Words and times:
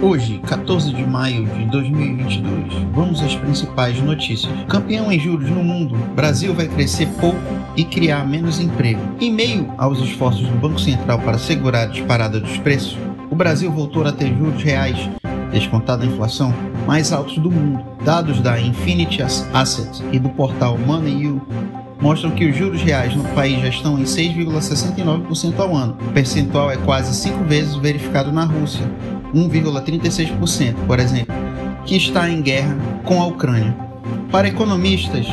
Hoje, 0.00 0.38
14 0.46 0.92
de 0.92 1.04
maio 1.04 1.44
de 1.44 1.64
2022, 1.66 2.72
vamos 2.94 3.20
às 3.20 3.34
principais 3.34 4.00
notícias. 4.00 4.52
Campeão 4.68 5.10
em 5.10 5.18
juros 5.18 5.50
no 5.50 5.64
mundo, 5.64 5.96
Brasil 6.14 6.54
vai 6.54 6.68
crescer 6.68 7.08
pouco 7.20 7.40
e 7.76 7.84
criar 7.84 8.24
menos 8.24 8.60
emprego. 8.60 9.00
Em 9.20 9.32
meio 9.32 9.72
aos 9.76 9.98
esforços 9.98 10.46
do 10.46 10.54
Banco 10.56 10.80
Central 10.80 11.18
para 11.18 11.36
segurar 11.36 11.82
a 11.82 11.86
disparada 11.86 12.38
dos 12.38 12.58
preços, 12.58 12.96
o 13.28 13.34
Brasil 13.34 13.72
voltou 13.72 14.06
a 14.06 14.12
ter 14.12 14.28
juros 14.38 14.62
reais, 14.62 14.96
descontada 15.50 16.04
a 16.04 16.06
inflação, 16.06 16.54
mais 16.86 17.12
altos 17.12 17.36
do 17.38 17.50
mundo. 17.50 17.84
Dados 18.04 18.40
da 18.40 18.60
Infinity 18.60 19.20
Assets 19.20 20.00
e 20.12 20.18
do 20.20 20.28
portal 20.28 20.78
MoneyU 20.78 21.42
mostram 22.00 22.30
que 22.30 22.46
os 22.46 22.56
juros 22.56 22.80
reais 22.82 23.16
no 23.16 23.24
país 23.30 23.60
já 23.60 23.68
estão 23.68 23.98
em 23.98 24.04
6,69% 24.04 25.58
ao 25.58 25.74
ano. 25.74 25.98
O 26.00 26.12
percentual 26.12 26.70
é 26.70 26.76
quase 26.76 27.12
cinco 27.14 27.42
vezes 27.42 27.74
o 27.74 27.80
verificado 27.80 28.30
na 28.30 28.44
Rússia, 28.44 28.88
1,36%, 29.34 30.74
por 30.86 30.98
exemplo, 30.98 31.34
que 31.84 31.96
está 31.96 32.28
em 32.28 32.42
guerra 32.42 32.76
com 33.04 33.20
a 33.20 33.26
Ucrânia. 33.26 33.76
Para 34.30 34.48
economistas, 34.48 35.26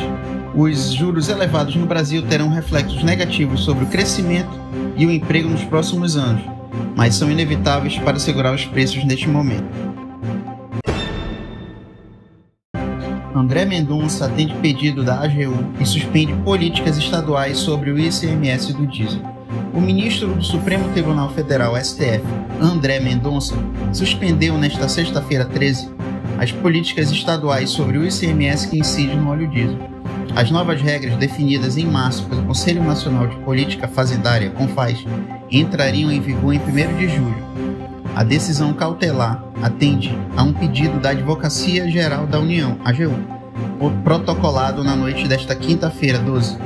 os 0.54 0.92
juros 0.92 1.28
elevados 1.28 1.76
no 1.76 1.86
Brasil 1.86 2.22
terão 2.22 2.48
reflexos 2.48 3.02
negativos 3.02 3.60
sobre 3.60 3.84
o 3.84 3.88
crescimento 3.88 4.58
e 4.96 5.04
o 5.06 5.10
emprego 5.10 5.48
nos 5.48 5.62
próximos 5.64 6.16
anos, 6.16 6.42
mas 6.96 7.14
são 7.14 7.30
inevitáveis 7.30 7.98
para 7.98 8.18
segurar 8.18 8.54
os 8.54 8.64
preços 8.64 9.04
neste 9.04 9.28
momento. 9.28 9.86
André 13.34 13.66
Mendonça 13.66 14.24
atende 14.24 14.54
pedido 14.54 15.04
da 15.04 15.20
AGU 15.20 15.72
e 15.78 15.84
suspende 15.84 16.32
políticas 16.42 16.96
estaduais 16.96 17.58
sobre 17.58 17.90
o 17.90 17.98
ICMS 17.98 18.72
do 18.72 18.86
diesel. 18.86 19.35
O 19.74 19.80
ministro 19.80 20.28
do 20.28 20.42
Supremo 20.42 20.88
Tribunal 20.92 21.30
Federal, 21.30 21.76
STF, 21.76 22.22
André 22.60 23.00
Mendonça, 23.00 23.54
suspendeu 23.92 24.56
nesta 24.56 24.88
sexta-feira 24.88 25.44
13 25.44 25.90
as 26.38 26.52
políticas 26.52 27.10
estaduais 27.10 27.70
sobre 27.70 27.98
o 27.98 28.06
ICMS 28.06 28.68
que 28.68 28.78
incide 28.78 29.16
no 29.16 29.30
óleo 29.30 29.48
diesel. 29.48 29.78
As 30.34 30.50
novas 30.50 30.82
regras 30.82 31.16
definidas 31.16 31.78
em 31.78 31.86
março 31.86 32.24
pelo 32.24 32.42
Conselho 32.42 32.82
Nacional 32.84 33.26
de 33.26 33.36
Política 33.36 33.88
Fazendária, 33.88 34.50
CONFAS, 34.50 35.04
entrariam 35.50 36.10
em 36.10 36.20
vigor 36.20 36.52
em 36.52 36.58
1 36.58 36.98
de 36.98 37.08
julho. 37.08 37.46
A 38.14 38.22
decisão 38.22 38.72
cautelar 38.74 39.42
atende 39.62 40.16
a 40.36 40.42
um 40.42 40.52
pedido 40.52 41.00
da 41.00 41.10
Advocacia 41.10 41.90
Geral 41.90 42.26
da 42.26 42.38
União, 42.38 42.78
AGU, 42.84 43.14
protocolado 44.04 44.84
na 44.84 44.94
noite 44.94 45.26
desta 45.26 45.54
quinta-feira, 45.54 46.18
12. 46.18 46.58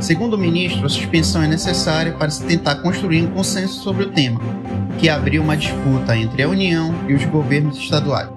Segundo 0.00 0.34
o 0.34 0.38
ministro, 0.38 0.86
a 0.86 0.88
suspensão 0.88 1.42
é 1.42 1.48
necessária 1.48 2.12
para 2.12 2.30
se 2.30 2.44
tentar 2.44 2.76
construir 2.76 3.22
um 3.22 3.30
consenso 3.30 3.82
sobre 3.82 4.04
o 4.04 4.10
tema, 4.10 4.40
que 4.98 5.08
abriu 5.08 5.42
uma 5.42 5.56
disputa 5.56 6.16
entre 6.16 6.42
a 6.42 6.48
União 6.48 6.94
e 7.08 7.14
os 7.14 7.24
governos 7.24 7.78
estaduais. 7.78 8.28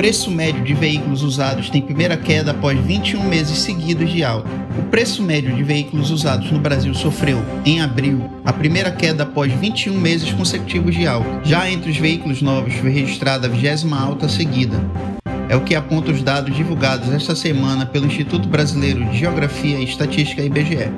preço 0.00 0.30
médio 0.30 0.64
de 0.64 0.72
veículos 0.72 1.22
usados 1.22 1.68
tem 1.68 1.82
primeira 1.82 2.16
queda 2.16 2.52
após 2.52 2.80
21 2.86 3.22
meses 3.22 3.58
seguidos 3.58 4.10
de 4.10 4.24
alta. 4.24 4.48
O 4.78 4.82
preço 4.84 5.22
médio 5.22 5.54
de 5.54 5.62
veículos 5.62 6.10
usados 6.10 6.50
no 6.50 6.58
Brasil 6.58 6.94
sofreu, 6.94 7.38
em 7.66 7.82
abril, 7.82 8.30
a 8.42 8.50
primeira 8.50 8.90
queda 8.90 9.24
após 9.24 9.52
21 9.52 9.92
meses 10.00 10.32
consecutivos 10.32 10.94
de 10.94 11.06
alta. 11.06 11.42
Já 11.44 11.70
entre 11.70 11.90
os 11.90 11.98
veículos 11.98 12.40
novos 12.40 12.72
foi 12.76 12.88
registrada 12.88 13.46
a 13.46 13.50
vigésima 13.50 14.00
alta 14.00 14.26
seguida. 14.26 14.80
É 15.50 15.56
o 15.56 15.62
que 15.62 15.74
aponta 15.74 16.12
os 16.12 16.22
dados 16.22 16.54
divulgados 16.54 17.12
esta 17.12 17.34
semana 17.34 17.84
pelo 17.84 18.06
Instituto 18.06 18.48
Brasileiro 18.48 19.04
de 19.06 19.18
Geografia 19.18 19.80
e 19.80 19.84
Estatística 19.84 20.40
IBGE. 20.40 20.92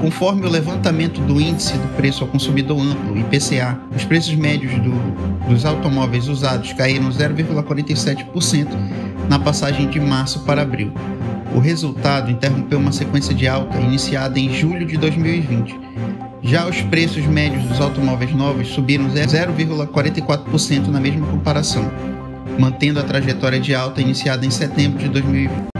Conforme 0.00 0.46
o 0.46 0.48
levantamento 0.48 1.20
do 1.22 1.40
Índice 1.40 1.72
do 1.72 1.88
Preço 1.96 2.22
ao 2.22 2.30
Consumidor 2.30 2.80
Amplo, 2.80 3.18
IPCA, 3.18 3.76
os 3.92 4.04
preços 4.04 4.32
médios 4.36 4.72
do, 4.74 4.92
dos 5.48 5.66
automóveis 5.66 6.28
usados 6.28 6.72
caíram 6.72 7.10
0,47% 7.10 8.68
na 9.28 9.40
passagem 9.40 9.88
de 9.88 9.98
março 9.98 10.38
para 10.44 10.62
abril. 10.62 10.92
O 11.52 11.58
resultado 11.58 12.30
interrompeu 12.30 12.78
uma 12.78 12.92
sequência 12.92 13.34
de 13.34 13.48
alta 13.48 13.76
iniciada 13.80 14.38
em 14.38 14.54
julho 14.54 14.86
de 14.86 14.96
2020. 14.98 15.76
Já 16.44 16.64
os 16.68 16.80
preços 16.82 17.26
médios 17.26 17.64
dos 17.64 17.80
automóveis 17.80 18.32
novos 18.32 18.68
subiram 18.68 19.08
0,44% 19.10 20.86
na 20.86 21.00
mesma 21.00 21.26
comparação, 21.26 21.90
mantendo 22.58 23.00
a 23.00 23.02
trajetória 23.02 23.60
de 23.60 23.74
alta 23.74 24.00
iniciada 24.00 24.44
em 24.44 24.50
setembro 24.50 24.98
de 24.98 25.08
2020. 25.08 25.70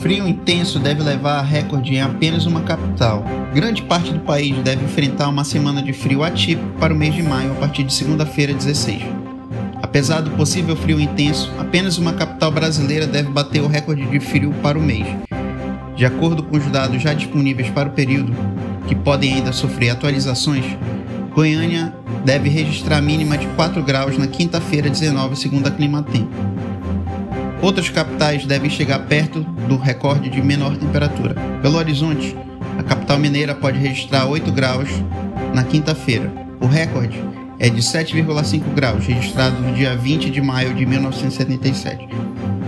Frio 0.00 0.26
intenso 0.26 0.78
deve 0.78 1.02
levar 1.02 1.38
a 1.38 1.42
recorde 1.42 1.94
em 1.94 2.00
apenas 2.00 2.46
uma 2.46 2.62
capital. 2.62 3.22
Grande 3.54 3.82
parte 3.82 4.12
do 4.12 4.20
país 4.20 4.56
deve 4.58 4.84
enfrentar 4.84 5.28
uma 5.28 5.44
semana 5.44 5.82
de 5.82 5.92
frio 5.92 6.24
atípico 6.24 6.68
para 6.78 6.92
o 6.92 6.96
mês 6.96 7.14
de 7.14 7.22
maio 7.22 7.52
a 7.52 7.54
partir 7.56 7.84
de 7.84 7.92
segunda-feira, 7.92 8.54
16. 8.54 9.02
Apesar 9.82 10.20
do 10.20 10.30
possível 10.30 10.74
frio 10.74 11.00
intenso, 11.00 11.52
apenas 11.58 11.98
uma 11.98 12.12
capital 12.12 12.50
brasileira 12.50 13.06
deve 13.06 13.28
bater 13.28 13.60
o 13.60 13.66
recorde 13.66 14.06
de 14.06 14.20
frio 14.20 14.54
para 14.62 14.78
o 14.78 14.82
mês. 14.82 15.06
De 15.94 16.06
acordo 16.06 16.42
com 16.42 16.56
os 16.56 16.66
dados 16.66 17.02
já 17.02 17.12
disponíveis 17.12 17.68
para 17.68 17.88
o 17.88 17.92
período, 17.92 18.32
que 18.88 18.94
podem 18.94 19.34
ainda 19.34 19.52
sofrer 19.52 19.90
atualizações, 19.90 20.64
Goiânia 21.34 21.94
deve 22.24 22.48
registrar 22.48 23.00
mínima 23.00 23.36
de 23.36 23.46
4 23.48 23.82
graus 23.82 24.16
na 24.18 24.26
quinta-feira, 24.26 24.88
19, 24.88 25.36
segundo 25.36 25.66
a 25.66 25.70
Climatempo. 25.70 26.30
Outras 27.62 27.88
capitais 27.90 28.46
devem 28.46 28.70
chegar 28.70 29.00
perto 29.00 29.40
do 29.68 29.76
recorde 29.76 30.30
de 30.30 30.40
menor 30.40 30.76
temperatura. 30.76 31.34
Belo 31.62 31.76
Horizonte, 31.76 32.36
a 32.78 32.82
capital 32.82 33.18
mineira 33.18 33.54
pode 33.54 33.78
registrar 33.78 34.26
8 34.26 34.50
graus 34.52 34.88
na 35.54 35.62
quinta-feira. 35.62 36.32
O 36.60 36.66
recorde 36.66 37.22
é 37.58 37.68
de 37.68 37.82
7,5 37.82 38.62
graus, 38.74 39.06
registrado 39.06 39.60
no 39.60 39.74
dia 39.74 39.94
20 39.94 40.30
de 40.30 40.40
maio 40.40 40.72
de 40.74 40.86
1977. 40.86 42.08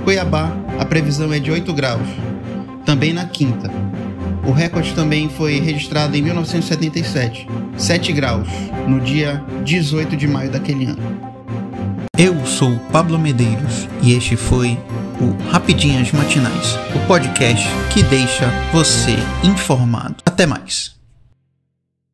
Cuiabá, 0.04 0.52
a 0.78 0.84
previsão 0.84 1.32
é 1.32 1.38
de 1.38 1.50
8 1.50 1.72
graus, 1.72 2.06
também 2.84 3.14
na 3.14 3.24
quinta. 3.24 3.70
O 4.44 4.50
recorde 4.50 4.94
também 4.94 5.28
foi 5.28 5.60
registrado 5.60 6.16
em 6.16 6.22
1977, 6.22 7.46
7 7.76 8.12
graus, 8.12 8.48
no 8.88 9.00
dia 9.00 9.42
18 9.64 10.16
de 10.16 10.26
maio 10.26 10.50
daquele 10.50 10.86
ano. 10.86 11.32
Eu 12.18 12.44
sou 12.44 12.76
Pablo 12.90 13.18
Medeiros 13.18 13.88
e 14.02 14.12
este 14.12 14.36
foi 14.36 14.78
o 15.20 15.50
Rapidinhas 15.50 16.10
Matinais, 16.12 16.76
o 16.94 17.06
podcast 17.06 17.66
que 17.92 18.02
deixa 18.02 18.50
você 18.72 19.16
informado. 19.44 20.16
Até 20.26 20.44
mais. 20.44 21.01